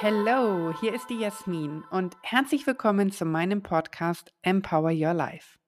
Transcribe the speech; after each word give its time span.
Hallo, 0.00 0.72
hier 0.80 0.94
ist 0.94 1.10
die 1.10 1.18
Jasmin 1.18 1.84
und 1.90 2.16
herzlich 2.22 2.66
willkommen 2.66 3.10
zu 3.12 3.24
meinem 3.24 3.62
Podcast 3.62 4.32
Empower 4.42 4.90
Your 4.90 5.12
Life. 5.12 5.58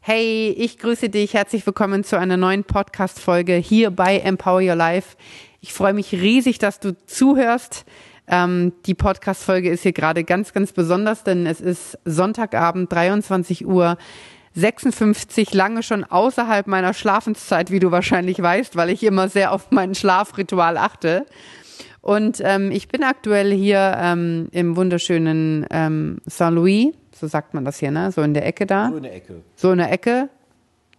Hey, 0.00 0.50
ich 0.50 0.78
grüße 0.78 1.10
dich. 1.10 1.34
Herzlich 1.34 1.64
willkommen 1.64 2.02
zu 2.02 2.18
einer 2.18 2.36
neuen 2.36 2.64
Podcast-Folge 2.64 3.54
hier 3.54 3.92
bei 3.92 4.18
Empower 4.18 4.60
Your 4.60 4.74
Life. 4.74 5.16
Ich 5.60 5.72
freue 5.72 5.92
mich 5.92 6.10
riesig, 6.10 6.58
dass 6.58 6.80
du 6.80 6.96
zuhörst. 7.06 7.84
Ähm, 8.32 8.72
die 8.86 8.94
Podcast-Folge 8.94 9.68
ist 9.68 9.82
hier 9.82 9.92
gerade 9.92 10.24
ganz, 10.24 10.54
ganz 10.54 10.72
besonders, 10.72 11.22
denn 11.22 11.44
es 11.44 11.60
ist 11.60 11.98
Sonntagabend, 12.06 12.90
23 12.90 13.66
Uhr. 13.66 13.98
56 14.54 15.52
lange 15.52 15.82
schon 15.82 16.04
außerhalb 16.04 16.66
meiner 16.66 16.94
Schlafenszeit, 16.94 17.70
wie 17.70 17.78
du 17.78 17.90
wahrscheinlich 17.90 18.40
weißt, 18.40 18.74
weil 18.74 18.88
ich 18.88 19.02
immer 19.02 19.28
sehr 19.28 19.52
auf 19.52 19.70
mein 19.70 19.94
Schlafritual 19.94 20.78
achte. 20.78 21.26
Und 22.00 22.40
ähm, 22.42 22.70
ich 22.70 22.88
bin 22.88 23.02
aktuell 23.04 23.52
hier 23.52 23.96
ähm, 24.00 24.48
im 24.52 24.76
wunderschönen 24.76 25.66
ähm, 25.70 26.18
Saint-Louis, 26.24 26.94
so 27.14 27.26
sagt 27.26 27.52
man 27.52 27.66
das 27.66 27.78
hier, 27.78 27.90
ne? 27.90 28.12
So 28.12 28.22
in 28.22 28.32
der 28.32 28.46
Ecke 28.46 28.64
da. 28.64 28.88
So 28.88 28.96
in 28.96 29.02
der 29.02 29.14
Ecke. 29.14 29.42
So 29.56 29.72
in 29.72 29.78
der 29.78 29.92
Ecke. 29.92 30.30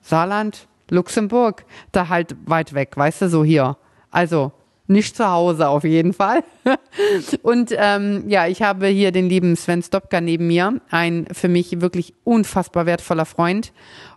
Saarland, 0.02 0.68
Luxemburg, 0.92 1.66
da 1.92 2.10
halt 2.10 2.36
weit 2.46 2.76
weg, 2.76 2.96
weißt 2.96 3.24
du, 3.24 3.30
so 3.30 3.44
hier. 3.44 3.76
Also 4.12 4.52
nicht 4.88 5.16
zu 5.16 5.30
Hause 5.30 5.68
auf 5.70 5.84
jeden 5.84 6.14
Fall. 6.14 6.44
Und 7.42 7.74
ähm, 7.78 8.26
ja, 8.28 8.48
ich 8.48 8.62
habe 8.62 8.88
hier 8.88 9.12
den 9.12 9.30
lieben 9.30 9.56
Sven 9.56 9.82
Stopka 9.82 10.22
neben 10.22 10.48
mir, 10.48 10.82
ein 10.90 11.28
für 11.32 11.48
mich 11.48 11.82
wirklich 11.82 12.14
unfassbar 12.24 12.86
wertvoller 12.86 13.26
Freund 13.26 13.72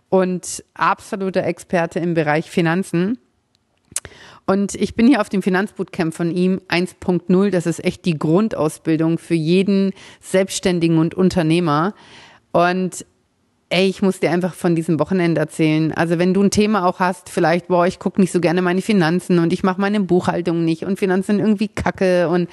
und 0.09 0.63
absoluter 0.73 1.43
Experte 1.43 1.99
im 1.99 2.13
Bereich 2.13 2.49
Finanzen. 2.49 3.17
Und 4.45 4.75
ich 4.75 4.95
bin 4.95 5.07
hier 5.07 5.19
auf 5.19 5.27
dem 5.27 5.41
Finanzbootcamp 5.41 6.13
von 6.13 6.31
ihm 6.31 6.61
1.0. 6.69 7.49
Das 7.49 7.65
ist 7.65 7.83
echt 7.83 8.05
die 8.05 8.17
Grundausbildung 8.17 9.17
für 9.17 9.33
jeden 9.33 9.91
Selbstständigen 10.21 10.99
und 10.99 11.15
Unternehmer. 11.15 11.93
Und 12.53 13.05
ey, 13.69 13.87
ich 13.87 14.01
muss 14.01 14.19
dir 14.19 14.31
einfach 14.31 14.53
von 14.53 14.75
diesem 14.75 14.99
Wochenende 14.99 15.41
erzählen. 15.41 15.91
Also 15.93 16.19
wenn 16.19 16.33
du 16.33 16.41
ein 16.41 16.51
Thema 16.51 16.85
auch 16.85 16.99
hast, 16.99 17.29
vielleicht, 17.29 17.67
boah, 17.67 17.85
ich 17.85 17.99
gucke 17.99 18.21
nicht 18.21 18.31
so 18.31 18.39
gerne 18.39 18.61
meine 18.61 18.81
Finanzen 18.81 19.39
und 19.39 19.51
ich 19.51 19.63
mache 19.63 19.81
meine 19.81 19.99
Buchhaltung 19.99 20.63
nicht 20.63 20.83
und 20.83 20.97
Finanzen 20.97 21.39
irgendwie 21.39 21.67
kacke 21.67 22.29
und 22.29 22.49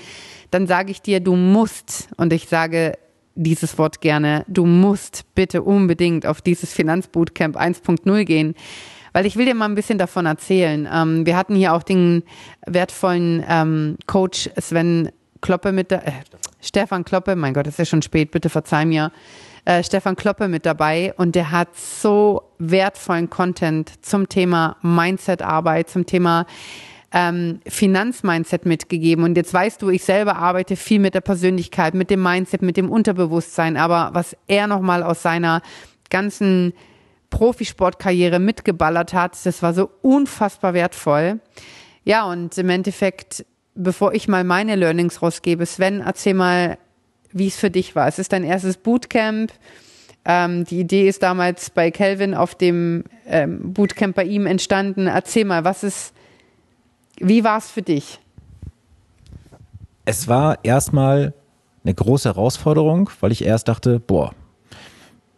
dann 0.51 0.67
sage 0.67 0.91
ich 0.91 1.03
dir, 1.03 1.21
du 1.21 1.37
musst, 1.37 2.09
und 2.17 2.33
ich 2.33 2.49
sage 2.49 2.99
dieses 3.37 3.79
Wort 3.79 4.01
gerne, 4.01 4.45
du 4.49 4.67
musst 4.67 5.25
bitte 5.35 5.63
unbedingt 5.63 6.27
auf 6.27 6.41
dieses 6.41 6.73
Finanzbootcamp 6.73 7.57
1.0 7.57 8.25
gehen 8.25 8.55
weil 9.15 9.27
ich 9.27 9.37
will 9.37 9.47
dir 9.47 9.55
mal 9.55 9.67
ein 9.67 9.77
bisschen 9.77 9.97
davon 9.97 10.27
erzählen. 10.27 10.89
Ähm, 10.93 11.25
wir 11.25 11.37
hatten 11.37 11.55
hier 11.55 11.73
auch 11.73 11.85
den 11.85 12.25
wertvollen 12.67 13.45
ähm, 13.49 13.97
Coach 14.07 14.51
Sven 14.61 15.09
Kloppe 15.41 15.71
mit, 15.71 15.93
da, 15.93 15.99
äh, 15.99 16.13
Stefan 16.61 17.05
Kloppe, 17.05 17.37
mein 17.37 17.55
Gott, 17.55 17.69
ist 17.69 17.79
ja 17.79 17.85
schon 17.85 18.03
spät, 18.03 18.33
bitte 18.33 18.49
verzeih 18.51 18.85
mir. 18.85 19.13
Äh, 19.65 19.83
Stefan 19.83 20.17
Kloppe 20.17 20.49
mit 20.49 20.67
dabei 20.67 21.15
und 21.17 21.35
der 21.35 21.51
hat 21.51 21.77
so 21.77 22.43
wertvollen 22.59 23.31
Content 23.31 24.05
zum 24.05 24.29
Thema 24.29 24.77
Mindset-Arbeit, 24.83 25.89
zum 25.89 26.05
Thema 26.07 26.47
ähm, 27.13 27.61
Finanzmindset 27.67 28.67
mitgegeben. 28.67 29.25
Und 29.25 29.37
jetzt 29.37 29.55
weißt 29.55 29.81
du, 29.81 29.89
ich 29.89 30.05
selber 30.05 30.37
arbeite 30.37 30.77
viel 30.77 30.99
mit 30.99 31.15
der 31.15 31.21
Persönlichkeit, 31.21 31.95
mit 31.95 32.11
dem 32.11 32.23
Mindset, 32.23 32.63
mit 32.63 32.77
dem 32.77 32.91
Unterbewusstsein. 32.91 33.77
Aber 33.77 34.11
was 34.13 34.37
er 34.49 34.67
nochmal 34.67 35.03
aus 35.03 35.23
seiner 35.23 35.63
ganzen 36.11 36.75
Profisportkarriere 37.35 38.39
mitgeballert 38.39 39.13
hat. 39.13 39.37
Das 39.45 39.61
war 39.61 39.75
so 39.75 39.91
unfassbar 40.03 40.73
wertvoll. 40.73 41.41
Ja, 42.05 42.27
und 42.27 42.57
im 42.59 42.69
Endeffekt, 42.69 43.45
bevor 43.75 44.15
ich 44.15 44.29
mal 44.29 44.45
meine 44.45 44.77
Learnings 44.77 45.21
rausgebe, 45.21 45.67
Sven, 45.67 46.01
erzähl 46.01 46.35
mal, 46.35 46.79
wie 47.35 47.49
es 47.49 47.57
für 47.57 47.71
dich 47.71 47.95
war. 47.95 48.09
Es 48.09 48.19
ist 48.19 48.33
dein 48.33 48.45
erstes 48.45 48.79
Bootcamp. 48.79 49.53
Ähm, 50.25 50.65
die 50.65 50.81
Idee 50.81 51.07
ist 51.07 51.23
damals 51.23 51.69
bei 51.69 51.91
Kelvin 51.91 52.35
auf 52.35 52.55
dem 52.55 53.05
ähm, 53.27 53.75
Bootcamp 53.75 54.17
bei 54.17 54.25
ihm 54.25 54.47
entstanden. 54.47 55.07
Erzähl 55.07 55.45
mal, 55.45 55.65
was 55.65 55.85
ist, 55.85 56.15
wie 57.19 57.45
war 57.45 57.59
es 57.59 57.71
für 57.71 57.83
dich? 57.83 58.21
Es 60.07 60.29
war 60.29 60.59
erstmal 60.63 61.35
eine 61.83 61.93
große 61.95 62.29
Herausforderung, 62.31 63.11
weil 63.21 63.33
ich 63.33 63.45
erst 63.45 63.69
dachte, 63.69 64.01
boah, 64.01 64.33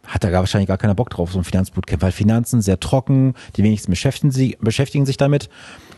hat 0.07 0.23
da 0.23 0.31
gar 0.31 0.41
wahrscheinlich 0.41 0.69
gar 0.69 0.79
keiner 0.79 0.95
Bock 0.95 1.11
drauf, 1.11 1.33
so 1.33 1.39
ein 1.39 1.45
Finanzbootcamp, 1.45 2.03
weil 2.03 2.13
Finanzen 2.13 2.63
sehr 2.63 2.79
trocken, 2.79 3.35
die 3.57 3.65
wenigsten 3.65 3.91
beschäftigen, 3.91 4.31
sie, 4.31 4.57
beschäftigen 4.61 5.07
sich 5.07 5.17
damit. 5.17 5.49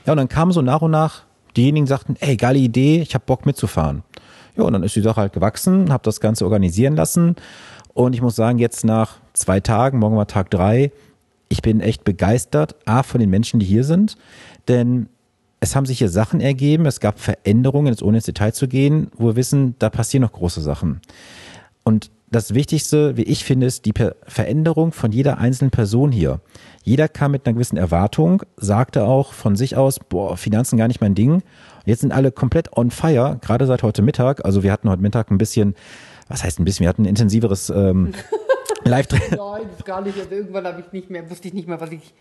Ja, 0.07 0.13
und 0.13 0.19
dann 0.19 0.29
kamen 0.29 0.53
so 0.53 0.63
nach 0.63 0.81
und 0.81 0.93
nach 0.93 1.25
diejenigen, 1.57 1.87
die 1.87 1.91
sagten, 1.91 2.17
ey, 2.21 2.37
geile 2.37 2.59
Idee, 2.59 3.03
ich 3.03 3.15
habe 3.15 3.25
Bock 3.27 3.45
mitzufahren. 3.45 4.03
Ja, 4.59 4.65
und 4.65 4.73
dann 4.73 4.83
ist 4.83 4.97
die 4.97 5.01
Sache 5.01 5.21
halt 5.21 5.33
gewachsen, 5.33 5.93
habe 5.93 6.03
das 6.03 6.21
Ganze 6.21 6.45
organisieren 6.45 6.97
lassen. 6.97 7.37
Und 7.95 8.15
ich 8.15 8.21
muss 8.21 8.37
sagen, 8.37 8.59
jetzt 8.59 8.85
nach 8.85 9.19
zwei 9.33 9.61
Tagen, 9.61 10.01
morgen 10.01 10.17
war 10.17 10.27
Tag 10.27 10.51
drei, 10.51 10.91
ich 11.49 11.63
bin 11.63 11.81
echt 11.81 12.05
begeistert, 12.05 12.75
A, 12.85 13.03
von 13.03 13.21
den 13.21 13.31
Menschen, 13.31 13.61
die 13.61 13.67
hier 13.67 13.85
sind, 13.85 14.17
denn 14.67 15.09
es 15.61 15.75
haben 15.75 15.87
sich 15.87 15.99
hier 15.99 16.09
Sachen 16.09 16.41
ergeben, 16.41 16.87
es 16.87 17.01
gab 17.01 17.19
Veränderungen, 17.19 17.89
jetzt 17.89 18.03
ohne 18.03 18.19
ins 18.19 18.27
Detail 18.27 18.53
zu 18.53 18.69
gehen, 18.69 19.11
wo 19.17 19.27
wir 19.29 19.37
wissen, 19.37 19.77
da 19.79 19.91
passieren 19.91 20.23
noch 20.23 20.33
große 20.33 20.61
Sachen. 20.61 21.01
Und 21.85 22.11
das 22.31 22.55
Wichtigste, 22.55 23.17
wie 23.17 23.23
ich 23.23 23.45
finde, 23.45 23.67
ist 23.67 23.87
die 23.87 23.95
Veränderung 24.27 24.93
von 24.93 25.13
jeder 25.13 25.39
einzelnen 25.39 25.71
Person 25.71 26.13
hier. 26.13 26.41
Jeder 26.83 27.09
kam 27.09 27.33
mit 27.33 27.47
einer 27.47 27.55
gewissen 27.55 27.77
Erwartung, 27.77 28.43
sagte 28.57 29.05
auch 29.05 29.33
von 29.33 29.57
sich 29.57 29.77
aus, 29.77 29.99
boah, 29.99 30.37
Finanzen 30.37 30.77
gar 30.77 30.89
nicht 30.89 31.01
mein 31.01 31.15
Ding. 31.15 31.35
Und 31.35 31.43
jetzt 31.87 32.01
sind 32.01 32.13
alle 32.13 32.33
komplett 32.33 32.77
on 32.77 32.91
fire, 32.91 33.39
gerade 33.41 33.67
seit 33.67 33.83
heute 33.83 34.03
Mittag. 34.03 34.45
Also 34.45 34.63
wir 34.63 34.73
hatten 34.73 34.91
heute 34.91 35.03
Mittag 35.03 35.31
ein 35.31 35.39
bisschen, 35.39 35.75
was 36.29 36.45
heißt 36.45 36.61
ein 36.61 36.65
bisschen, 36.65 36.85
wir 36.85 36.89
hatten 36.89 37.03
ein 37.03 37.09
intensiveres 37.09 37.71
ähm, 37.71 38.13
Live-Training. 38.85 39.39
Nein, 39.39 39.63
das 39.77 39.85
gar 39.85 40.03
nicht. 40.03 40.19
Also 40.19 40.31
irgendwann 40.31 40.67
habe 40.67 40.81
ich 40.81 40.93
nicht 40.93 41.11
mehr, 41.11 41.29
wusste 41.31 41.49
ich 41.49 41.55
nicht 41.55 41.69
mehr, 41.69 41.81
was 41.81 41.93
ich 41.93 42.15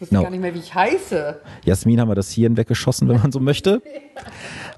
wusste 0.00 0.14
no. 0.14 0.22
gar 0.22 0.30
nicht 0.30 0.40
mehr, 0.40 0.54
wie 0.54 0.58
ich 0.58 0.74
heiße. 0.74 1.40
Jasmin 1.64 2.00
haben 2.00 2.08
wir 2.08 2.14
das 2.14 2.30
Hirn 2.30 2.56
weggeschossen, 2.56 3.08
wenn 3.08 3.18
man 3.18 3.32
so 3.32 3.40
möchte. 3.40 3.82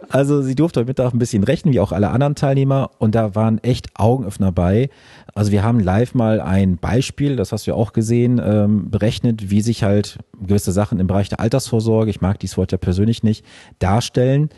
Also 0.08 0.42
sie 0.42 0.54
durfte 0.54 0.80
heute 0.80 0.88
Mittag 0.88 1.14
ein 1.14 1.18
bisschen 1.18 1.42
rechnen, 1.42 1.72
wie 1.72 1.80
auch 1.80 1.92
alle 1.92 2.10
anderen 2.10 2.34
Teilnehmer. 2.34 2.90
Und 2.98 3.14
da 3.14 3.34
waren 3.34 3.58
echt 3.62 3.88
Augenöffner 3.94 4.52
bei. 4.52 4.90
Also 5.34 5.52
wir 5.52 5.62
haben 5.62 5.80
live 5.80 6.14
mal 6.14 6.40
ein 6.40 6.76
Beispiel, 6.76 7.36
das 7.36 7.52
hast 7.52 7.66
du 7.66 7.70
ja 7.70 7.76
auch 7.76 7.94
gesehen, 7.94 8.40
ähm, 8.44 8.90
berechnet, 8.90 9.50
wie 9.50 9.62
sich 9.62 9.84
halt 9.84 10.18
gewisse 10.38 10.72
Sachen 10.72 11.00
im 11.00 11.06
Bereich 11.06 11.30
der 11.30 11.40
Altersvorsorge, 11.40 12.10
ich 12.10 12.20
mag 12.20 12.38
dieses 12.40 12.58
Wort 12.58 12.72
ja 12.72 12.78
persönlich 12.78 13.22
nicht, 13.22 13.44
darstellen. 13.78 14.50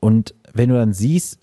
Und 0.00 0.34
wenn 0.52 0.68
du 0.68 0.74
dann 0.74 0.92
siehst, 0.92 1.38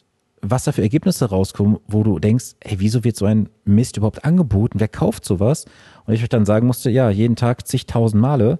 was 0.51 0.63
da 0.65 0.71
für 0.71 0.81
Ergebnisse 0.81 1.29
rauskommen, 1.29 1.77
wo 1.87 2.03
du 2.03 2.19
denkst, 2.19 2.55
hey, 2.63 2.79
wieso 2.79 3.03
wird 3.03 3.15
so 3.15 3.25
ein 3.25 3.49
Mist 3.65 3.97
überhaupt 3.97 4.25
angeboten? 4.25 4.79
Wer 4.79 4.87
kauft 4.87 5.25
sowas? 5.25 5.65
und 6.05 6.13
ich 6.13 6.21
euch 6.21 6.29
dann 6.29 6.45
sagen 6.45 6.67
musste, 6.67 6.89
ja, 6.89 7.09
jeden 7.09 7.35
Tag 7.35 7.67
zigtausend 7.67 8.21
Male, 8.21 8.59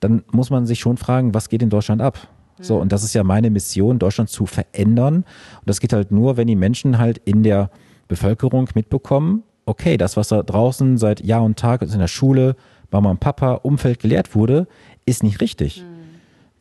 dann 0.00 0.22
muss 0.32 0.50
man 0.50 0.66
sich 0.66 0.80
schon 0.80 0.96
fragen, 0.96 1.34
was 1.34 1.48
geht 1.48 1.62
in 1.62 1.70
Deutschland 1.70 2.00
ab? 2.00 2.28
So, 2.58 2.76
mhm. 2.76 2.82
und 2.82 2.92
das 2.92 3.04
ist 3.04 3.14
ja 3.14 3.22
meine 3.22 3.50
Mission, 3.50 3.98
Deutschland 3.98 4.30
zu 4.30 4.46
verändern. 4.46 5.16
Und 5.16 5.66
das 5.66 5.80
geht 5.80 5.92
halt 5.92 6.10
nur, 6.10 6.36
wenn 6.36 6.46
die 6.46 6.56
Menschen 6.56 6.98
halt 6.98 7.18
in 7.18 7.42
der 7.42 7.70
Bevölkerung 8.08 8.68
mitbekommen, 8.74 9.42
okay, 9.66 9.96
das, 9.96 10.16
was 10.16 10.28
da 10.28 10.42
draußen 10.42 10.98
seit 10.98 11.20
Jahr 11.20 11.42
und 11.42 11.58
Tag 11.58 11.82
in 11.82 11.98
der 11.98 12.08
Schule, 12.08 12.56
Mama 12.90 13.10
und 13.10 13.20
Papa, 13.20 13.54
Umfeld 13.54 14.00
gelehrt 14.00 14.34
wurde, 14.34 14.66
ist 15.04 15.22
nicht 15.22 15.40
richtig. 15.40 15.82
Mhm. 15.82 15.99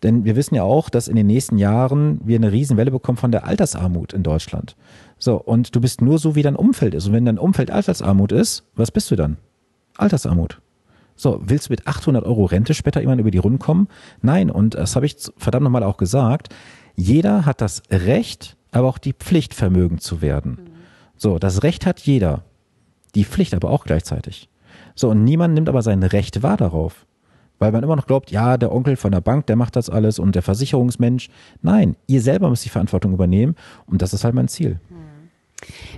Denn 0.03 0.23
wir 0.23 0.35
wissen 0.35 0.55
ja 0.55 0.63
auch, 0.63 0.89
dass 0.89 1.07
in 1.07 1.15
den 1.15 1.27
nächsten 1.27 1.57
Jahren 1.57 2.21
wir 2.23 2.37
eine 2.37 2.51
Riesenwelle 2.51 2.91
bekommen 2.91 3.17
von 3.17 3.31
der 3.31 3.45
Altersarmut 3.45 4.13
in 4.13 4.23
Deutschland. 4.23 4.75
So, 5.17 5.35
und 5.35 5.75
du 5.75 5.81
bist 5.81 6.01
nur 6.01 6.19
so, 6.19 6.35
wie 6.35 6.41
dein 6.41 6.55
Umfeld 6.55 6.93
ist. 6.93 7.07
Und 7.07 7.13
wenn 7.13 7.25
dein 7.25 7.37
Umfeld 7.37 7.71
Altersarmut 7.71 8.31
ist, 8.31 8.63
was 8.75 8.91
bist 8.91 9.11
du 9.11 9.15
dann? 9.15 9.37
Altersarmut. 9.97 10.61
So, 11.15 11.41
willst 11.43 11.67
du 11.67 11.73
mit 11.73 11.85
800 11.85 12.25
Euro 12.25 12.45
Rente 12.45 12.73
später 12.73 13.01
irgendwann 13.01 13.19
über 13.19 13.31
die 13.31 13.39
Runden 13.39 13.59
kommen? 13.59 13.89
Nein, 14.21 14.49
und 14.49 14.75
das 14.75 14.95
habe 14.95 15.05
ich 15.05 15.17
verdammt 15.35 15.65
nochmal 15.65 15.83
auch 15.83 15.97
gesagt. 15.97 16.55
Jeder 16.95 17.45
hat 17.45 17.59
das 17.59 17.83
Recht, 17.91 18.55
aber 18.71 18.87
auch 18.87 18.97
die 18.97 19.13
Pflicht, 19.13 19.53
vermögend 19.53 20.01
zu 20.01 20.21
werden. 20.21 20.51
Mhm. 20.51 20.69
So, 21.17 21.37
das 21.37 21.63
Recht 21.63 21.85
hat 21.85 21.99
jeder. 21.99 22.43
Die 23.15 23.25
Pflicht 23.25 23.53
aber 23.53 23.69
auch 23.69 23.83
gleichzeitig. 23.83 24.49
So, 24.95 25.09
und 25.09 25.25
niemand 25.25 25.53
nimmt 25.53 25.67
aber 25.67 25.81
sein 25.81 26.03
Recht 26.03 26.41
wahr 26.41 26.55
darauf. 26.55 27.05
Weil 27.59 27.71
man 27.71 27.83
immer 27.83 27.95
noch 27.95 28.07
glaubt, 28.07 28.31
ja, 28.31 28.57
der 28.57 28.71
Onkel 28.71 28.95
von 28.95 29.11
der 29.11 29.21
Bank, 29.21 29.45
der 29.47 29.55
macht 29.55 29.75
das 29.75 29.89
alles 29.89 30.17
und 30.17 30.33
der 30.33 30.41
Versicherungsmensch. 30.41 31.29
Nein, 31.61 31.95
ihr 32.07 32.21
selber 32.21 32.49
müsst 32.49 32.65
die 32.65 32.69
Verantwortung 32.69 33.13
übernehmen 33.13 33.55
und 33.85 34.01
das 34.01 34.13
ist 34.13 34.23
halt 34.23 34.33
mein 34.33 34.47
Ziel. 34.47 34.79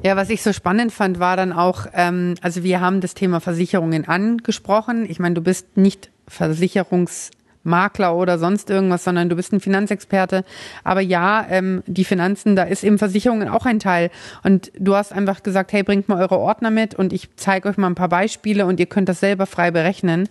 Ja, 0.04 0.16
was 0.16 0.30
ich 0.30 0.42
so 0.42 0.54
spannend 0.54 0.92
fand, 0.92 1.19
war 1.19 1.38
dann 1.38 1.54
auch, 1.54 1.86
ähm, 1.94 2.36
also 2.42 2.63
wir 2.63 2.81
haben 2.81 3.00
das 3.00 3.13
Thema 3.13 3.40
Versicherungen 3.40 4.08
angesprochen. 4.08 5.06
Ich 5.08 5.19
meine, 5.19 5.36
du 5.36 5.42
bist 5.42 5.78
nicht 5.78 6.10
Versicherungs 6.28 7.31
Makler 7.63 8.16
oder 8.16 8.40
sonst 8.40 8.69
irgendwas, 8.69 9.04
sondern 9.04 9.30
du 9.30 9.36
bist 9.36 9.54
ein 9.54 9.60
Finanzexperte. 9.60 10.44
Aber 10.84 11.02
ja, 11.02 11.46
ähm, 11.50 11.84
die 11.86 12.06
Finanzen, 12.06 12.56
da 12.56 12.63
ist 12.63 12.84
eben 12.84 12.98
Versicherungen 12.98 13.50
auch 13.50 13.66
ein 13.66 13.80
Teil. 13.80 14.10
Und 14.44 14.72
du 14.80 14.96
hast 14.96 15.13
einfach 15.13 15.44
gesagt, 15.44 15.74
hey, 15.74 15.84
bringt 15.84 16.10
mal 16.10 16.19
eure 16.19 16.40
Ordner 16.40 16.72
mit 16.72 16.96
und 16.96 17.13
ich 17.13 17.30
zeige 17.36 17.69
euch 17.69 17.78
mal 17.78 17.88
ein 17.88 17.96
paar 17.96 18.10
Beispiele 18.10 18.66
und 18.66 18.80
ihr 18.80 18.88
könnt 18.88 19.10
das 19.10 19.19
selber 19.19 19.46
frei 19.46 19.72
berechnen. 19.72 20.28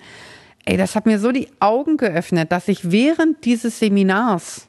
Ey, 0.64 0.76
das 0.76 0.94
hat 0.94 1.06
mir 1.06 1.18
so 1.18 1.32
die 1.32 1.48
Augen 1.58 1.96
geöffnet, 1.96 2.52
dass 2.52 2.68
ich 2.68 2.90
während 2.90 3.44
dieses 3.44 3.78
Seminars 3.78 4.68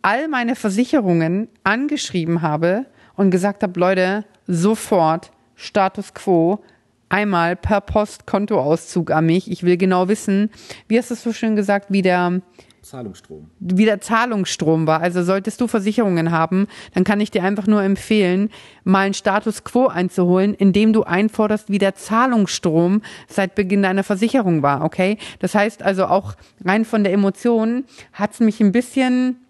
all 0.00 0.28
meine 0.28 0.56
Versicherungen 0.56 1.48
angeschrieben 1.64 2.42
habe 2.42 2.86
und 3.14 3.30
gesagt 3.30 3.62
habe, 3.62 3.78
Leute, 3.78 4.24
sofort 4.46 5.30
Status 5.54 6.14
quo, 6.14 6.60
einmal 7.08 7.56
per 7.56 7.80
Post 7.80 8.26
Kontoauszug 8.26 9.10
an 9.10 9.26
mich. 9.26 9.50
Ich 9.50 9.62
will 9.62 9.76
genau 9.76 10.08
wissen, 10.08 10.50
wie 10.88 10.98
hast 10.98 11.10
du 11.10 11.14
es 11.14 11.22
so 11.22 11.32
schön 11.32 11.56
gesagt, 11.56 11.86
wie 11.90 12.02
der 12.02 12.40
Zahlungsstrom. 12.82 13.48
Wie 13.60 13.84
der 13.84 14.00
Zahlungsstrom 14.00 14.86
war. 14.86 15.00
Also 15.00 15.22
solltest 15.22 15.60
du 15.60 15.68
Versicherungen 15.68 16.32
haben, 16.32 16.66
dann 16.94 17.04
kann 17.04 17.20
ich 17.20 17.30
dir 17.30 17.44
einfach 17.44 17.66
nur 17.66 17.82
empfehlen, 17.82 18.50
mal 18.84 19.00
einen 19.00 19.14
Status 19.14 19.62
quo 19.62 19.86
einzuholen, 19.86 20.54
indem 20.54 20.92
du 20.92 21.04
einforderst, 21.04 21.70
wie 21.70 21.78
der 21.78 21.94
Zahlungsstrom 21.94 23.02
seit 23.28 23.54
Beginn 23.54 23.82
deiner 23.82 24.02
Versicherung 24.02 24.62
war, 24.62 24.84
okay? 24.84 25.18
Das 25.38 25.54
heißt 25.54 25.82
also 25.82 26.06
auch 26.06 26.34
rein 26.64 26.84
von 26.84 27.04
der 27.04 27.12
Emotion 27.12 27.84
hat 28.12 28.32
es 28.32 28.40
mich 28.40 28.60
ein 28.60 28.72
bisschen 28.72 29.41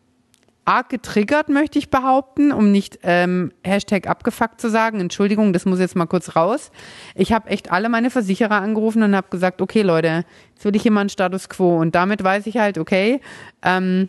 arg 0.64 0.88
getriggert, 0.88 1.48
möchte 1.48 1.78
ich 1.78 1.90
behaupten, 1.90 2.52
um 2.52 2.70
nicht 2.70 3.00
ähm, 3.02 3.52
Hashtag 3.64 4.06
abgefuckt 4.06 4.60
zu 4.60 4.70
sagen. 4.70 5.00
Entschuldigung, 5.00 5.52
das 5.52 5.64
muss 5.64 5.80
jetzt 5.80 5.96
mal 5.96 6.06
kurz 6.06 6.36
raus. 6.36 6.70
Ich 7.14 7.32
habe 7.32 7.50
echt 7.50 7.72
alle 7.72 7.88
meine 7.88 8.10
Versicherer 8.10 8.60
angerufen 8.60 9.02
und 9.02 9.16
habe 9.16 9.28
gesagt, 9.30 9.60
okay 9.60 9.82
Leute, 9.82 10.24
jetzt 10.54 10.64
will 10.64 10.76
ich 10.76 10.82
hier 10.82 10.92
mal 10.92 11.00
einen 11.00 11.08
Status 11.08 11.48
quo. 11.48 11.78
Und 11.78 11.94
damit 11.94 12.22
weiß 12.22 12.46
ich 12.46 12.58
halt, 12.58 12.78
okay, 12.78 13.20
ähm, 13.62 14.08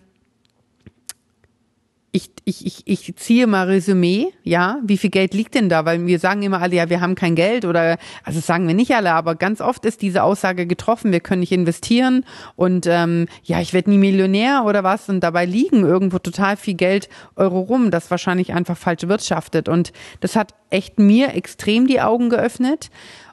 ich, 2.15 2.29
ich, 2.45 2.67
ich, 2.67 2.83
ich 2.85 3.15
ziehe 3.15 3.47
mal 3.47 3.65
Resümee, 3.65 4.27
ja, 4.43 4.77
wie 4.83 4.99
viel 4.99 5.09
Geld 5.09 5.33
liegt 5.33 5.55
denn 5.55 5.67
da? 5.67 5.83
Weil 5.83 6.05
wir 6.05 6.19
sagen 6.19 6.43
immer 6.43 6.61
alle, 6.61 6.75
ja, 6.75 6.87
wir 6.87 7.01
haben 7.01 7.15
kein 7.15 7.33
Geld 7.33 7.65
oder, 7.65 7.97
also 8.23 8.39
sagen 8.39 8.67
wir 8.67 8.75
nicht 8.75 8.93
alle, 8.95 9.13
aber 9.13 9.33
ganz 9.33 9.61
oft 9.61 9.83
ist 9.83 10.03
diese 10.03 10.21
Aussage 10.21 10.67
getroffen, 10.67 11.11
wir 11.11 11.21
können 11.21 11.39
nicht 11.39 11.51
investieren 11.51 12.23
und 12.55 12.85
ähm, 12.87 13.25
ja, 13.43 13.59
ich 13.61 13.73
werde 13.73 13.89
nie 13.89 13.97
Millionär 13.97 14.63
oder 14.67 14.83
was 14.83 15.09
und 15.09 15.21
dabei 15.21 15.45
liegen 15.45 15.83
irgendwo 15.83 16.19
total 16.19 16.55
viel 16.55 16.75
Geld 16.75 17.09
Euro 17.35 17.61
rum, 17.61 17.89
das 17.89 18.11
wahrscheinlich 18.11 18.53
einfach 18.53 18.77
falsch 18.77 19.07
wirtschaftet 19.07 19.67
und 19.67 19.91
das 20.19 20.35
hat 20.35 20.53
echt 20.69 20.99
mir 20.99 21.33
extrem 21.33 21.87
die 21.87 21.99
Augen 21.99 22.29
geöffnet 22.29 22.91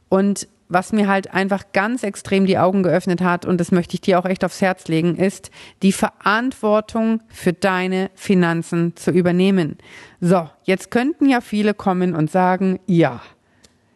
und 0.08 0.48
was 0.70 0.92
mir 0.92 1.08
halt 1.08 1.34
einfach 1.34 1.64
ganz 1.72 2.02
extrem 2.02 2.46
die 2.46 2.56
Augen 2.56 2.82
geöffnet 2.82 3.20
hat, 3.20 3.44
und 3.44 3.60
das 3.60 3.72
möchte 3.72 3.94
ich 3.94 4.00
dir 4.00 4.18
auch 4.18 4.24
echt 4.24 4.44
aufs 4.44 4.62
Herz 4.62 4.88
legen, 4.88 5.16
ist, 5.16 5.50
die 5.82 5.92
Verantwortung 5.92 7.20
für 7.28 7.52
deine 7.52 8.10
Finanzen 8.14 8.96
zu 8.96 9.10
übernehmen. 9.10 9.76
So, 10.20 10.48
jetzt 10.62 10.90
könnten 10.90 11.28
ja 11.28 11.40
viele 11.40 11.74
kommen 11.74 12.14
und 12.14 12.30
sagen, 12.30 12.80
ja, 12.86 13.20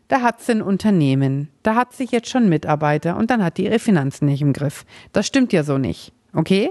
da 0.08 0.20
hat 0.20 0.42
sie 0.42 0.52
ein 0.52 0.62
Unternehmen, 0.62 1.48
da 1.62 1.76
hat 1.76 1.94
sie 1.94 2.04
jetzt 2.10 2.28
schon 2.28 2.48
Mitarbeiter 2.48 3.16
und 3.16 3.30
dann 3.30 3.42
hat 3.42 3.56
die 3.56 3.64
ihre 3.64 3.78
Finanzen 3.78 4.26
nicht 4.26 4.42
im 4.42 4.52
Griff. 4.52 4.84
Das 5.12 5.26
stimmt 5.26 5.52
ja 5.52 5.62
so 5.62 5.78
nicht. 5.78 6.12
Okay? 6.34 6.70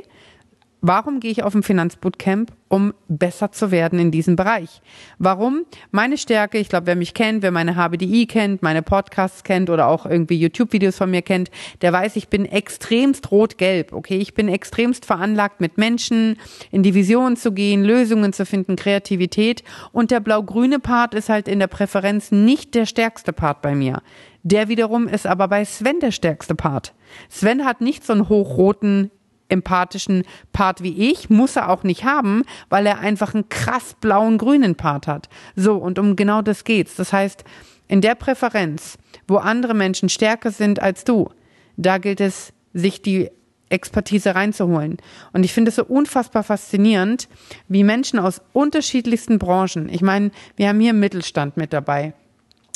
Warum 0.85 1.21
gehe 1.21 1.31
ich 1.31 1.44
auf 1.44 1.56
ein 1.56 1.63
Finanzbootcamp? 1.63 2.51
Um 2.68 2.94
besser 3.07 3.53
zu 3.53 3.71
werden 3.71 4.00
in 4.00 4.12
diesem 4.12 4.35
Bereich. 4.35 4.81
Warum? 5.18 5.62
Meine 5.91 6.18
Stärke, 6.18 6.57
ich 6.57 6.68
glaube, 6.68 6.88
wer 6.88 6.97
mich 6.97 7.13
kennt, 7.13 7.41
wer 7.41 7.51
meine 7.51 7.75
HBDI 7.75 8.25
kennt, 8.25 8.62
meine 8.63 8.81
Podcasts 8.81 9.45
kennt 9.45 9.69
oder 9.69 9.88
auch 9.88 10.06
irgendwie 10.06 10.38
YouTube-Videos 10.38 10.97
von 10.97 11.09
mir 11.09 11.21
kennt, 11.21 11.51
der 11.81 11.94
weiß, 11.94 12.18
ich 12.18 12.27
bin 12.27 12.44
extremst 12.44 13.31
rot-gelb. 13.31 13.94
Okay, 13.94 14.18
ich 14.18 14.33
bin 14.33 14.50
extremst 14.50 15.06
veranlagt, 15.06 15.62
mit 15.62 15.77
Menschen 15.77 16.35
in 16.69 16.83
die 16.83 16.94
Vision 16.94 17.38
zu 17.38 17.53
gehen, 17.53 17.85
Lösungen 17.85 18.33
zu 18.33 18.45
finden, 18.45 18.75
Kreativität. 18.75 19.63
Und 19.94 20.12
der 20.12 20.19
blau-grüne 20.19 20.80
Part 20.80 21.13
ist 21.13 21.30
halt 21.30 21.47
in 21.47 21.59
der 21.59 21.68
Präferenz 21.68 22.33
nicht 22.33 22.75
der 22.75 22.85
stärkste 22.85 23.31
Part 23.31 23.62
bei 23.62 23.74
mir. 23.74 24.01
Der 24.41 24.68
wiederum 24.68 25.07
ist 25.07 25.27
aber 25.27 25.47
bei 25.47 25.63
Sven 25.63 26.01
der 26.01 26.12
stärkste 26.12 26.56
Part. 26.56 26.94
Sven 27.30 27.63
hat 27.63 27.80
nicht 27.80 28.06
so 28.06 28.12
einen 28.12 28.27
hochroten 28.27 29.12
empathischen 29.54 30.24
Part 30.52 30.84
wie 30.84 31.12
ich, 31.12 31.30
muss 31.30 31.56
er 31.56 31.70
auch 31.70 31.84
nicht 31.84 32.04
haben, 32.04 32.44
weil 32.70 32.86
er 32.86 33.00
einfach 33.00 33.34
einen 33.34 33.48
krass 33.48 33.96
blauen 34.02 34.38
grünen 34.38 34.76
Part 34.76 35.08
hat. 35.08 35.30
So, 35.56 35.76
und 35.76 35.98
um 36.00 36.16
genau 36.18 36.42
das 36.42 36.66
geht's. 36.66 36.96
Das 36.96 37.14
heißt, 37.14 37.46
in 37.88 38.02
der 38.02 38.16
Präferenz, 38.16 38.98
wo 39.28 39.38
andere 39.38 39.74
Menschen 39.74 40.10
stärker 40.10 40.52
sind 40.52 40.82
als 40.82 41.06
du, 41.06 41.30
da 41.78 41.98
gilt 41.98 42.20
es, 42.20 42.54
sich 42.74 43.02
die 43.02 43.30
Expertise 43.70 44.36
reinzuholen. 44.36 44.98
Und 45.32 45.44
ich 45.44 45.54
finde 45.54 45.70
es 45.70 45.76
so 45.76 45.86
unfassbar 45.86 46.44
faszinierend, 46.44 47.28
wie 47.68 47.84
Menschen 47.84 48.20
aus 48.20 48.42
unterschiedlichsten 48.54 49.40
Branchen, 49.40 49.90
ich 49.90 50.02
meine, 50.02 50.32
wir 50.56 50.70
haben 50.70 50.80
hier 50.80 50.94
Mittelstand 50.94 51.58
mit 51.58 51.74
dabei. 51.74 52.14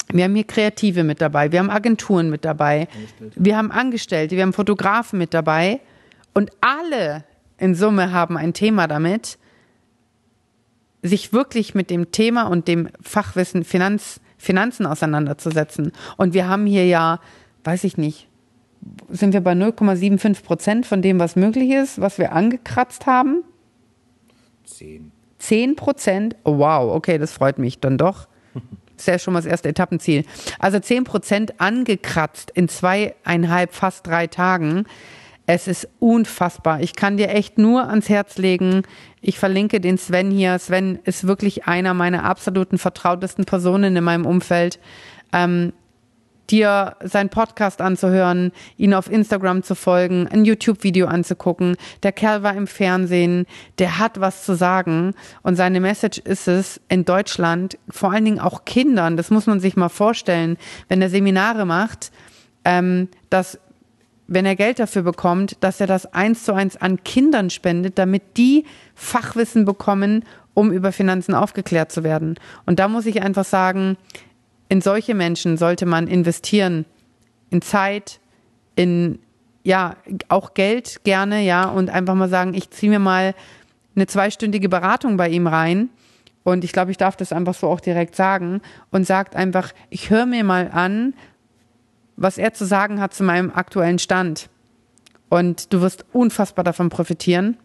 Wir 0.10 0.24
haben 0.24 0.36
hier 0.36 0.46
Kreative 0.46 1.04
mit 1.04 1.20
dabei, 1.20 1.52
wir 1.52 1.60
haben 1.60 1.70
Agenturen 1.70 2.30
mit 2.30 2.46
dabei, 2.46 2.88
wir 3.36 3.58
haben 3.58 3.72
Angestellte, 3.72 4.38
wir 4.38 4.44
haben 4.44 4.54
Fotografen 4.54 5.20
mit 5.20 5.34
dabei 5.34 5.82
und 6.38 6.52
alle 6.62 7.24
in 7.58 7.74
Summe 7.74 8.12
haben 8.14 8.38
ein 8.38 8.54
Thema 8.54 8.88
damit, 8.88 9.40
sich 11.02 11.34
wirklich 11.34 11.74
mit 11.74 11.90
dem 11.90 12.12
Thema 12.12 12.44
und 12.44 12.68
dem 12.68 12.90
Fachwissen 13.02 13.64
Finanz, 13.64 14.20
Finanzen 14.38 14.86
auseinanderzusetzen. 14.86 15.94
Und 16.16 16.36
wir 16.36 16.48
haben 16.48 16.68
hier 16.68 16.86
ja, 16.86 17.22
weiß 17.64 17.86
ich 17.86 17.98
nicht, 17.98 18.28
sind 19.10 19.34
wir 19.34 19.42
bei 19.42 19.54
0,75 19.54 20.44
Prozent 20.44 20.86
von 20.86 21.02
dem, 21.02 21.20
was 21.20 21.36
möglich 21.36 21.72
ist, 21.72 22.00
was 22.00 22.20
wir 22.20 22.34
angekratzt 22.34 23.08
haben? 23.08 23.44
Zehn. 24.64 25.12
Zehn 25.40 25.76
Prozent? 25.76 26.36
Oh, 26.44 26.60
wow, 26.60 26.94
okay, 26.94 27.18
das 27.18 27.32
freut 27.32 27.58
mich 27.58 27.80
dann 27.80 27.98
doch. 27.98 28.28
Das 28.54 28.64
ist 28.98 29.08
ja 29.08 29.18
schon 29.18 29.34
mal 29.34 29.40
das 29.40 29.50
erste 29.50 29.70
Etappenziel. 29.70 30.24
Also 30.60 30.80
zehn 30.80 31.04
Prozent 31.04 31.60
angekratzt 31.60 32.52
in 32.52 32.70
zweieinhalb, 32.70 33.74
fast 33.74 34.06
drei 34.06 34.28
Tagen. 34.28 34.86
Es 35.50 35.70
ist 35.70 35.88
unfassbar. 36.00 36.82
Ich 36.82 36.94
kann 36.94 37.16
dir 37.16 37.30
echt 37.30 37.58
nur 37.58 37.88
ans 37.90 38.10
Herz 38.10 38.38
legen. 38.38 38.84
Ich 39.22 39.40
verlinke 39.40 39.80
den 39.80 39.98
Sven 39.98 40.30
hier. 40.30 40.60
Sven 40.60 41.00
ist 41.06 41.26
wirklich 41.26 41.66
einer 41.66 41.94
meiner 41.94 42.26
absoluten 42.26 42.78
vertrautesten 42.78 43.46
Personen 43.46 43.96
in 43.96 44.04
meinem 44.04 44.26
Umfeld. 44.26 44.78
Ähm, 45.32 45.72
dir 46.50 46.96
seinen 47.02 47.30
Podcast 47.30 47.82
anzuhören, 47.82 48.52
ihn 48.78 48.94
auf 48.94 49.10
Instagram 49.10 49.64
zu 49.64 49.76
folgen, 49.76 50.28
ein 50.28 50.46
YouTube-Video 50.46 51.08
anzugucken. 51.08 51.78
Der 52.04 52.12
Kerl 52.12 52.44
war 52.44 52.56
im 52.56 52.68
Fernsehen, 52.68 53.46
der 53.80 54.00
hat 54.00 54.20
was 54.20 54.44
zu 54.44 54.56
sagen 54.56 55.14
und 55.44 55.56
seine 55.56 55.80
Message 55.80 56.20
ist 56.20 56.48
es 56.48 56.80
in 56.88 57.06
Deutschland, 57.06 57.78
vor 57.90 58.12
allen 58.12 58.26
Dingen 58.26 58.40
auch 58.40 58.66
Kindern, 58.66 59.18
das 59.18 59.30
muss 59.30 59.46
man 59.46 59.60
sich 59.60 59.76
mal 59.76 59.90
vorstellen, 59.90 60.58
wenn 60.88 61.02
er 61.02 61.10
Seminare 61.10 61.66
macht, 61.66 62.12
ähm, 62.64 63.10
dass 63.30 63.60
wenn 64.28 64.46
er 64.46 64.56
Geld 64.56 64.80
dafür 64.80 65.04
bekommt, 65.04 65.58
dass 65.62 65.80
er 65.80 65.88
das 65.88 66.14
eins 66.14 66.44
zu 66.44 66.54
eins 66.54 66.78
an 66.78 67.04
Kindern 67.04 67.50
spendet, 67.50 67.98
damit 67.98 68.38
die 68.38 68.66
Fachwissen 68.94 69.66
bekommen, 69.66 70.24
um 70.54 70.72
über 70.72 70.92
Finanzen 70.92 71.34
aufgeklärt 71.34 71.92
zu 71.92 72.04
werden. 72.04 72.36
Und 72.66 72.80
da 72.80 72.88
muss 72.88 73.06
ich 73.06 73.22
einfach 73.22 73.46
sagen, 73.46 73.98
in 74.70 74.82
solche 74.82 75.16
Menschen 75.16 75.58
sollte 75.58 75.86
man 75.86 76.08
investieren. 76.08 76.86
In 77.50 77.62
Zeit, 77.62 78.20
in, 78.76 79.20
ja, 79.64 79.96
auch 80.28 80.54
Geld 80.54 81.02
gerne, 81.04 81.42
ja, 81.42 81.66
und 81.66 81.90
einfach 81.90 82.16
mal 82.16 82.30
sagen, 82.30 82.54
ich 82.54 82.70
ziehe 82.72 82.92
mir 82.92 83.00
mal 83.00 83.34
eine 83.96 84.08
zweistündige 84.08 84.68
Beratung 84.68 85.16
bei 85.16 85.30
ihm 85.30 85.48
rein. 85.48 85.90
Und 86.44 86.64
ich 86.64 86.72
glaube, 86.72 86.92
ich 86.92 86.98
darf 86.98 87.16
das 87.16 87.34
einfach 87.34 87.54
so 87.54 87.68
auch 87.68 87.80
direkt 87.80 88.16
sagen 88.16 88.62
und 88.92 89.06
sagt 89.06 89.36
einfach, 89.36 89.74
ich 89.90 90.10
höre 90.10 90.26
mir 90.26 90.44
mal 90.44 90.70
an, 90.72 91.14
was 92.18 92.38
er 92.38 92.54
zu 92.54 92.66
sagen 92.66 93.00
hat 93.00 93.14
zu 93.14 93.24
meinem 93.24 93.52
aktuellen 93.54 94.00
Stand. 94.00 94.50
Und 95.30 95.72
du 95.72 95.82
wirst 95.82 96.06
unfassbar 96.12 96.64
davon 96.64 96.90
profitieren, 96.90 97.58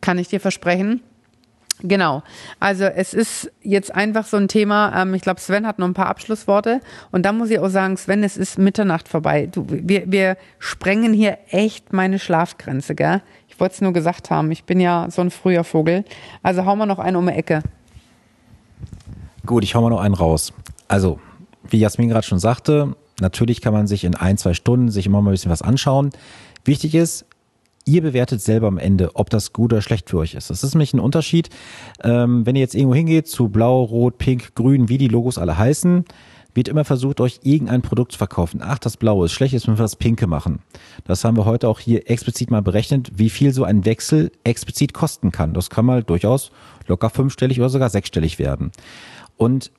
kann 0.00 0.18
ich 0.18 0.28
dir 0.28 0.40
versprechen. 0.40 1.02
Genau. 1.82 2.22
Also 2.58 2.84
es 2.84 3.14
ist 3.14 3.52
jetzt 3.62 3.94
einfach 3.94 4.26
so 4.26 4.36
ein 4.36 4.48
Thema. 4.48 5.00
Ähm, 5.00 5.14
ich 5.14 5.22
glaube, 5.22 5.40
Sven 5.40 5.66
hat 5.66 5.78
noch 5.78 5.86
ein 5.86 5.94
paar 5.94 6.08
Abschlussworte. 6.08 6.80
Und 7.12 7.24
da 7.24 7.32
muss 7.32 7.50
ich 7.50 7.60
auch 7.60 7.68
sagen, 7.68 7.96
Sven, 7.96 8.24
es 8.24 8.36
ist 8.36 8.58
Mitternacht 8.58 9.08
vorbei. 9.08 9.46
Du, 9.46 9.64
wir, 9.68 10.10
wir 10.10 10.36
sprengen 10.58 11.12
hier 11.12 11.38
echt 11.50 11.92
meine 11.92 12.18
Schlafgrenze, 12.18 12.94
gell? 12.94 13.22
Ich 13.46 13.60
wollte 13.60 13.74
es 13.74 13.80
nur 13.80 13.92
gesagt 13.92 14.30
haben. 14.30 14.50
Ich 14.50 14.64
bin 14.64 14.80
ja 14.80 15.06
so 15.10 15.22
ein 15.22 15.30
früher 15.30 15.62
Vogel. 15.62 16.04
Also 16.42 16.64
hauen 16.64 16.78
wir 16.78 16.86
noch 16.86 16.98
einen 16.98 17.16
um 17.16 17.26
die 17.26 17.32
Ecke. 17.32 17.62
Gut, 19.46 19.62
ich 19.62 19.74
hau 19.74 19.80
mal 19.80 19.90
noch 19.90 20.00
einen 20.00 20.14
raus. 20.14 20.52
Also, 20.88 21.20
wie 21.68 21.78
Jasmin 21.78 22.08
gerade 22.08 22.26
schon 22.26 22.40
sagte, 22.40 22.96
Natürlich 23.20 23.60
kann 23.60 23.72
man 23.72 23.86
sich 23.86 24.04
in 24.04 24.14
ein, 24.14 24.38
zwei 24.38 24.54
Stunden 24.54 24.90
sich 24.90 25.06
immer 25.06 25.20
mal 25.20 25.30
ein 25.30 25.34
bisschen 25.34 25.50
was 25.50 25.62
anschauen. 25.62 26.10
Wichtig 26.64 26.94
ist, 26.94 27.26
ihr 27.84 28.02
bewertet 28.02 28.40
selber 28.40 28.68
am 28.68 28.78
Ende, 28.78 29.16
ob 29.16 29.30
das 29.30 29.52
gut 29.52 29.72
oder 29.72 29.82
schlecht 29.82 30.10
für 30.10 30.18
euch 30.18 30.34
ist. 30.34 30.50
Das 30.50 30.62
ist 30.62 30.74
nämlich 30.74 30.94
ein 30.94 31.00
Unterschied. 31.00 31.48
Ähm, 32.02 32.46
wenn 32.46 32.54
ihr 32.54 32.60
jetzt 32.60 32.74
irgendwo 32.74 32.94
hingeht 32.94 33.26
zu 33.26 33.48
blau, 33.48 33.82
rot, 33.82 34.18
pink, 34.18 34.54
grün, 34.54 34.88
wie 34.88 34.98
die 34.98 35.08
Logos 35.08 35.38
alle 35.38 35.58
heißen, 35.58 36.04
wird 36.54 36.68
immer 36.68 36.84
versucht, 36.84 37.20
euch 37.20 37.40
irgendein 37.44 37.82
Produkt 37.82 38.12
zu 38.12 38.18
verkaufen. 38.18 38.60
Ach, 38.62 38.78
das 38.78 38.96
Blaue 38.96 39.26
ist 39.26 39.32
schlecht, 39.32 39.52
jetzt 39.52 39.68
müssen 39.68 39.78
wir 39.78 39.84
das 39.84 39.96
Pinke 39.96 40.26
machen. 40.26 40.60
Das 41.04 41.24
haben 41.24 41.36
wir 41.36 41.44
heute 41.44 41.68
auch 41.68 41.78
hier 41.78 42.10
explizit 42.10 42.50
mal 42.50 42.62
berechnet, 42.62 43.12
wie 43.14 43.30
viel 43.30 43.52
so 43.52 43.64
ein 43.64 43.84
Wechsel 43.84 44.32
explizit 44.44 44.92
kosten 44.92 45.30
kann. 45.30 45.54
Das 45.54 45.70
kann 45.70 45.84
mal 45.84 46.02
durchaus 46.02 46.50
locker 46.86 47.10
fünfstellig 47.10 47.60
oder 47.60 47.68
sogar 47.68 47.90
sechsstellig 47.90 48.38
werden. 48.38 48.72
Und 49.36 49.70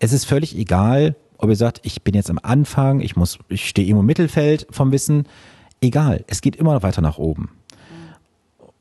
es 0.00 0.12
ist 0.12 0.24
völlig 0.24 0.56
egal, 0.56 1.14
ob 1.38 1.48
ihr 1.48 1.56
sagt, 1.56 1.80
ich 1.84 2.02
bin 2.02 2.14
jetzt 2.14 2.30
am 2.30 2.38
Anfang, 2.42 3.00
ich 3.00 3.16
muss, 3.16 3.38
ich 3.48 3.68
stehe 3.68 3.88
im 3.88 4.04
Mittelfeld 4.04 4.66
vom 4.70 4.92
Wissen. 4.92 5.26
Egal, 5.80 6.24
es 6.26 6.40
geht 6.40 6.56
immer 6.56 6.82
weiter 6.82 7.00
nach 7.00 7.18
oben. 7.18 7.50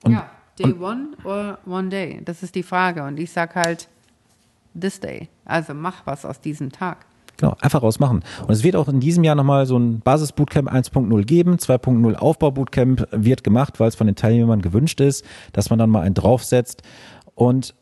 Und, 0.03 0.13
ja, 0.13 0.29
day 0.57 0.65
und, 0.65 0.81
one 0.81 1.07
or 1.23 1.59
one 1.65 1.89
day? 1.89 2.21
Das 2.25 2.43
ist 2.43 2.55
die 2.55 2.63
Frage. 2.63 3.03
Und 3.03 3.19
ich 3.19 3.31
sag 3.31 3.55
halt, 3.55 3.87
this 4.79 4.99
day. 4.99 5.29
Also 5.45 5.73
mach 5.73 6.05
was 6.05 6.25
aus 6.25 6.41
diesem 6.41 6.71
Tag. 6.71 7.05
Genau, 7.37 7.55
einfach 7.61 7.83
rausmachen. 7.83 8.23
Und 8.47 8.51
es 8.51 8.63
wird 8.63 8.75
auch 8.75 8.87
in 8.87 8.99
diesem 8.99 9.23
Jahr 9.23 9.35
nochmal 9.35 9.67
so 9.67 9.77
ein 9.77 9.99
Basis-Bootcamp 9.99 10.71
1.0 10.71 11.23
geben. 11.23 11.57
2.0 11.57 12.15
Aufbau-Bootcamp 12.15 13.07
wird 13.11 13.43
gemacht, 13.43 13.79
weil 13.79 13.89
es 13.89 13.95
von 13.95 14.07
den 14.07 14.15
Teilnehmern 14.15 14.63
gewünscht 14.63 14.99
ist, 15.01 15.23
dass 15.53 15.69
man 15.69 15.77
dann 15.77 15.91
mal 15.91 16.01
einen 16.01 16.15
draufsetzt. 16.15 16.81
Und 17.35 17.75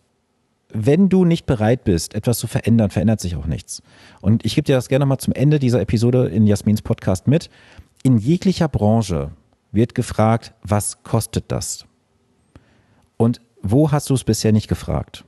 wenn 0.76 1.10
du 1.10 1.26
nicht 1.26 1.46
bereit 1.46 1.84
bist, 1.86 2.14
etwas 2.14 2.38
zu 2.38 2.48
verändern, 2.48 2.90
verändert 2.90 3.22
sich 3.22 3.36
auch 3.36 3.46
nichts. 3.46 3.82
Und 4.22 4.46
ich 4.46 4.56
gebe 4.56 4.66
dir 4.66 4.76
das 4.76 4.90
gerne 4.90 5.06
nochmal 5.06 5.20
zum 5.20 5.34
Ende 5.34 5.60
dieser 5.60 5.80
Episode 5.80 6.28
in 6.28 6.46
Jasmins 6.46 6.82
Podcast 6.82 7.28
mit. 7.28 7.50
In 8.04 8.18
jeglicher 8.18 8.68
Branche 8.68 9.32
wird 9.72 9.96
gefragt, 9.96 10.54
was 10.64 11.04
kostet 11.04 11.46
das? 11.48 11.86
Und 13.18 13.40
wo 13.62 13.92
hast 13.92 14.10
du 14.10 14.14
es 14.14 14.24
bisher 14.24 14.52
nicht 14.52 14.68
gefragt? 14.68 15.24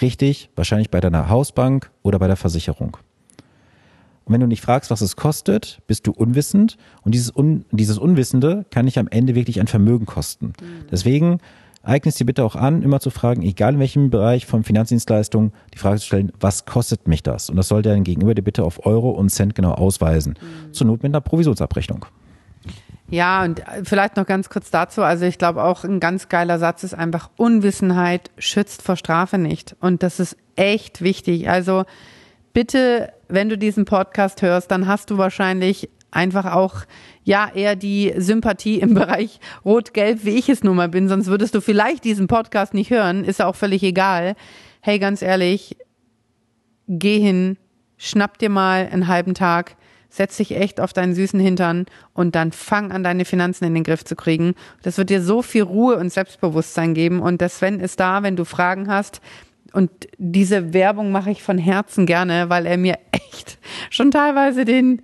Richtig, 0.00 0.50
wahrscheinlich 0.54 0.90
bei 0.90 1.00
deiner 1.00 1.28
Hausbank 1.28 1.90
oder 2.02 2.18
bei 2.18 2.26
der 2.26 2.36
Versicherung. 2.36 2.98
Und 4.24 4.32
wenn 4.32 4.40
du 4.40 4.46
nicht 4.46 4.62
fragst, 4.62 4.90
was 4.90 5.00
es 5.00 5.16
kostet, 5.16 5.80
bist 5.86 6.06
du 6.06 6.12
unwissend 6.12 6.76
und 7.02 7.12
dieses, 7.12 7.34
Un 7.34 7.64
dieses 7.72 7.98
Unwissende 7.98 8.64
kann 8.70 8.86
dich 8.86 8.98
am 8.98 9.08
Ende 9.08 9.34
wirklich 9.34 9.60
ein 9.60 9.66
Vermögen 9.66 10.06
kosten. 10.06 10.46
Mhm. 10.60 10.86
Deswegen 10.90 11.38
eigne 11.82 12.10
es 12.10 12.16
dir 12.16 12.26
bitte 12.26 12.44
auch 12.44 12.56
an, 12.56 12.82
immer 12.82 13.00
zu 13.00 13.10
fragen, 13.10 13.42
egal 13.42 13.74
in 13.74 13.80
welchem 13.80 14.10
Bereich 14.10 14.46
von 14.46 14.64
Finanzdienstleistungen, 14.64 15.52
die 15.74 15.78
Frage 15.78 15.98
zu 15.98 16.06
stellen, 16.06 16.32
was 16.38 16.64
kostet 16.64 17.08
mich 17.08 17.22
das? 17.22 17.50
Und 17.50 17.56
das 17.56 17.68
sollte 17.68 17.88
dein 17.88 18.04
Gegenüber 18.04 18.34
dir 18.34 18.42
bitte 18.42 18.64
auf 18.64 18.86
Euro 18.86 19.10
und 19.10 19.30
Cent 19.30 19.54
genau 19.54 19.72
ausweisen. 19.72 20.34
Mhm. 20.40 20.72
Zur 20.72 20.86
Not 20.86 21.02
mit 21.02 21.10
einer 21.10 21.20
Provisionsabrechnung. 21.20 22.06
Ja, 23.12 23.44
und 23.44 23.62
vielleicht 23.84 24.16
noch 24.16 24.24
ganz 24.24 24.48
kurz 24.48 24.70
dazu. 24.70 25.02
Also 25.02 25.26
ich 25.26 25.36
glaube 25.36 25.62
auch 25.62 25.84
ein 25.84 26.00
ganz 26.00 26.30
geiler 26.30 26.58
Satz 26.58 26.82
ist 26.82 26.94
einfach, 26.94 27.28
Unwissenheit 27.36 28.30
schützt 28.38 28.80
vor 28.80 28.96
Strafe 28.96 29.36
nicht. 29.36 29.76
Und 29.80 30.02
das 30.02 30.18
ist 30.18 30.36
echt 30.56 31.02
wichtig. 31.02 31.50
Also 31.50 31.84
bitte, 32.54 33.12
wenn 33.28 33.50
du 33.50 33.58
diesen 33.58 33.84
Podcast 33.84 34.40
hörst, 34.40 34.70
dann 34.70 34.86
hast 34.86 35.10
du 35.10 35.18
wahrscheinlich 35.18 35.90
einfach 36.10 36.54
auch 36.54 36.84
ja 37.24 37.50
eher 37.54 37.76
die 37.76 38.12
Sympathie 38.16 38.80
im 38.80 38.94
Bereich 38.94 39.40
Rot-Gelb, 39.64 40.24
wie 40.24 40.36
ich 40.36 40.48
es 40.48 40.62
nun 40.62 40.76
mal 40.76 40.88
bin, 40.88 41.08
sonst 41.08 41.28
würdest 41.28 41.54
du 41.54 41.60
vielleicht 41.60 42.04
diesen 42.04 42.26
Podcast 42.26 42.74
nicht 42.74 42.90
hören, 42.90 43.24
ist 43.24 43.38
ja 43.38 43.46
auch 43.46 43.56
völlig 43.56 43.82
egal. 43.82 44.34
Hey, 44.80 44.98
ganz 44.98 45.22
ehrlich, 45.22 45.76
geh 46.88 47.20
hin, 47.20 47.56
schnapp 47.96 48.38
dir 48.38 48.50
mal 48.50 48.88
einen 48.90 49.06
halben 49.06 49.34
Tag, 49.34 49.76
setz 50.08 50.36
dich 50.36 50.56
echt 50.56 50.80
auf 50.80 50.92
deinen 50.92 51.14
süßen 51.14 51.40
Hintern 51.40 51.86
und 52.12 52.34
dann 52.34 52.52
fang 52.52 52.92
an, 52.92 53.02
deine 53.02 53.24
Finanzen 53.24 53.64
in 53.64 53.74
den 53.74 53.84
Griff 53.84 54.04
zu 54.04 54.16
kriegen. 54.16 54.54
Das 54.82 54.98
wird 54.98 55.08
dir 55.08 55.22
so 55.22 55.40
viel 55.40 55.62
Ruhe 55.62 55.96
und 55.96 56.12
Selbstbewusstsein 56.12 56.94
geben 56.94 57.20
und 57.20 57.40
der 57.40 57.48
Sven 57.48 57.80
ist 57.80 57.98
da, 58.00 58.22
wenn 58.22 58.36
du 58.36 58.44
Fragen 58.44 58.88
hast. 58.88 59.20
Und 59.72 59.90
diese 60.18 60.74
Werbung 60.74 61.12
mache 61.12 61.30
ich 61.30 61.42
von 61.42 61.56
Herzen 61.56 62.04
gerne, 62.04 62.50
weil 62.50 62.66
er 62.66 62.76
mir 62.76 62.98
echt 63.12 63.58
schon 63.88 64.10
teilweise 64.10 64.64
den, 64.66 65.00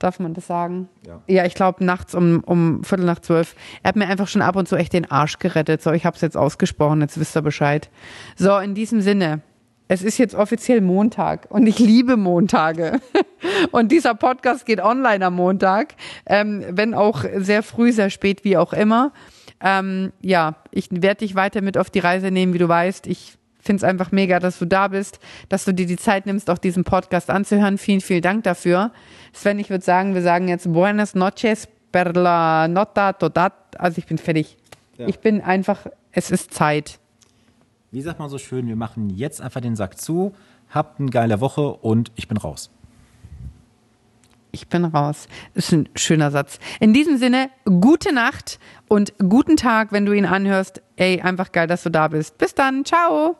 Darf 0.00 0.18
man 0.18 0.32
das 0.32 0.46
sagen? 0.46 0.88
Ja, 1.06 1.20
ja 1.28 1.44
ich 1.44 1.54
glaube 1.54 1.84
nachts 1.84 2.14
um, 2.14 2.42
um 2.46 2.82
Viertel 2.82 3.04
nach 3.04 3.20
zwölf. 3.20 3.54
Er 3.82 3.90
hat 3.90 3.96
mir 3.96 4.08
einfach 4.08 4.28
schon 4.28 4.40
ab 4.42 4.56
und 4.56 4.66
zu 4.66 4.74
echt 4.76 4.94
den 4.94 5.08
Arsch 5.10 5.38
gerettet. 5.38 5.82
So, 5.82 5.92
ich 5.92 6.06
habe 6.06 6.16
es 6.16 6.22
jetzt 6.22 6.38
ausgesprochen, 6.38 7.02
jetzt 7.02 7.20
wisst 7.20 7.36
ihr 7.36 7.42
Bescheid. 7.42 7.90
So, 8.34 8.56
in 8.56 8.74
diesem 8.74 9.02
Sinne, 9.02 9.42
es 9.88 10.02
ist 10.02 10.16
jetzt 10.16 10.34
offiziell 10.34 10.80
Montag 10.80 11.50
und 11.50 11.66
ich 11.66 11.78
liebe 11.78 12.16
Montage. 12.16 13.00
Und 13.72 13.90
dieser 13.90 14.14
Podcast 14.14 14.66
geht 14.66 14.80
online 14.80 15.24
am 15.24 15.34
Montag, 15.34 15.94
ähm, 16.26 16.64
wenn 16.68 16.94
auch 16.94 17.24
sehr 17.36 17.62
früh, 17.62 17.90
sehr 17.90 18.10
spät, 18.10 18.44
wie 18.44 18.56
auch 18.56 18.72
immer. 18.72 19.12
Ähm, 19.60 20.12
ja, 20.20 20.56
ich 20.70 20.88
werde 20.90 21.20
dich 21.20 21.34
weiter 21.34 21.62
mit 21.62 21.76
auf 21.76 21.90
die 21.90 21.98
Reise 21.98 22.30
nehmen, 22.30 22.52
wie 22.52 22.58
du 22.58 22.68
weißt. 22.68 23.06
Ich 23.06 23.38
finde 23.60 23.78
es 23.78 23.84
einfach 23.84 24.12
mega, 24.12 24.38
dass 24.38 24.58
du 24.58 24.66
da 24.66 24.88
bist, 24.88 25.20
dass 25.48 25.64
du 25.64 25.72
dir 25.72 25.86
die 25.86 25.96
Zeit 25.96 26.26
nimmst, 26.26 26.50
auch 26.50 26.58
diesen 26.58 26.84
Podcast 26.84 27.30
anzuhören. 27.30 27.78
Vielen, 27.78 28.00
vielen 28.00 28.22
Dank 28.22 28.44
dafür. 28.44 28.92
Sven, 29.32 29.58
ich 29.58 29.70
würde 29.70 29.84
sagen, 29.84 30.14
wir 30.14 30.22
sagen 30.22 30.48
jetzt 30.48 30.72
Buenas 30.72 31.14
noches 31.14 31.68
per 31.92 32.12
la 32.12 32.68
nota 32.68 33.12
todat. 33.12 33.52
Also 33.78 33.98
ich 33.98 34.06
bin 34.06 34.18
fertig. 34.18 34.56
Ja. 34.98 35.08
Ich 35.08 35.20
bin 35.20 35.40
einfach, 35.40 35.86
es 36.12 36.30
ist 36.30 36.52
Zeit. 36.52 36.98
Wie 37.90 38.02
sagt 38.02 38.18
man 38.18 38.28
so 38.28 38.38
schön, 38.38 38.68
wir 38.68 38.76
machen 38.76 39.10
jetzt 39.10 39.40
einfach 39.40 39.60
den 39.60 39.74
Sack 39.74 39.98
zu, 39.98 40.32
habt 40.68 41.00
eine 41.00 41.10
geile 41.10 41.40
Woche 41.40 41.72
und 41.72 42.12
ich 42.14 42.28
bin 42.28 42.36
raus. 42.36 42.70
Ich 44.52 44.68
bin 44.68 44.84
raus. 44.84 45.28
Ist 45.54 45.72
ein 45.72 45.88
schöner 45.94 46.30
Satz. 46.30 46.58
In 46.80 46.92
diesem 46.92 47.18
Sinne, 47.18 47.50
gute 47.64 48.12
Nacht 48.12 48.58
und 48.88 49.12
guten 49.18 49.56
Tag, 49.56 49.92
wenn 49.92 50.06
du 50.06 50.12
ihn 50.12 50.26
anhörst. 50.26 50.82
Ey, 50.96 51.20
einfach 51.20 51.52
geil, 51.52 51.66
dass 51.66 51.82
du 51.82 51.90
da 51.90 52.08
bist. 52.08 52.38
Bis 52.38 52.54
dann. 52.54 52.84
Ciao. 52.84 53.36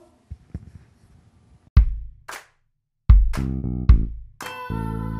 Thank 3.33 3.91
you. 3.93 5.20